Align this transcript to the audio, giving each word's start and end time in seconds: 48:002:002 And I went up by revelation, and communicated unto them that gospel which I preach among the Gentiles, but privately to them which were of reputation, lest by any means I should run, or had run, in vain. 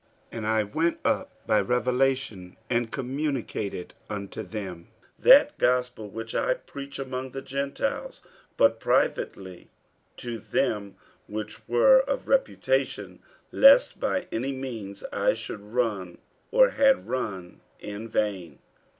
48:002:002 0.01 0.09
And 0.39 0.47
I 0.47 0.63
went 0.63 0.99
up 1.05 1.31
by 1.45 1.61
revelation, 1.61 2.57
and 2.71 2.91
communicated 2.91 3.93
unto 4.09 4.41
them 4.41 4.87
that 5.19 5.55
gospel 5.59 6.09
which 6.09 6.33
I 6.33 6.55
preach 6.55 6.97
among 6.97 7.29
the 7.33 7.41
Gentiles, 7.43 8.19
but 8.57 8.79
privately 8.79 9.69
to 10.17 10.39
them 10.39 10.95
which 11.27 11.67
were 11.67 11.99
of 11.99 12.27
reputation, 12.27 13.19
lest 13.51 13.99
by 13.99 14.25
any 14.31 14.53
means 14.53 15.03
I 15.13 15.35
should 15.35 15.61
run, 15.61 16.17
or 16.49 16.71
had 16.71 17.07
run, 17.07 17.61
in 17.79 18.09
vain. 18.09 18.57